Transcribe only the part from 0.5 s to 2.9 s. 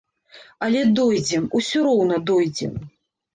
Але дойдзем, усё роўна дойдзем!